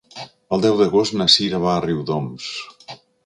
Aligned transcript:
El 0.55 0.63
deu 0.63 0.77
d'agost 0.79 1.17
na 1.19 1.27
Sira 1.35 1.61
va 1.67 1.75
a 1.75 1.85
Riudoms. 1.85 2.51